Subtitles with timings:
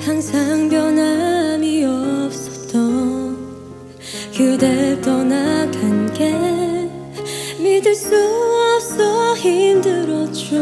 [0.00, 3.36] 항상 변함이 없었던
[4.34, 6.30] 그댈 떠나간 게
[7.62, 8.14] 믿을 수
[8.76, 10.56] 없어 힘들었죠.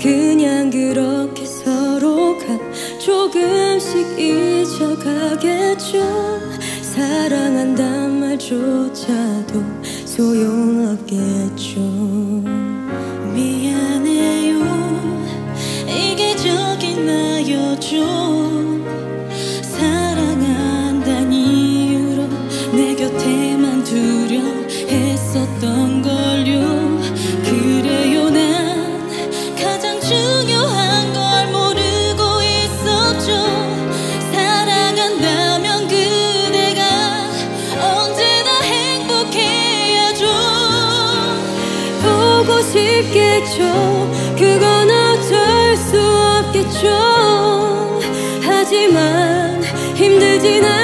[0.00, 2.44] 그냥 그렇게 서로가
[2.98, 5.98] 조금씩 잊어가겠죠.
[6.94, 9.60] 사랑한단 말조차도
[10.04, 11.80] 소용없겠죠
[42.72, 43.60] 싶겠죠.
[44.38, 48.00] 그건 어쩔 수 없겠죠.
[48.42, 49.62] 하지만
[49.94, 50.83] 힘들진 않게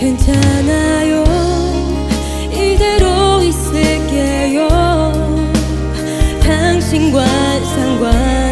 [0.00, 1.24] 괜찮아요.
[2.50, 4.66] 이대로 있을게요.
[6.42, 7.22] 당신과
[7.66, 8.49] 상관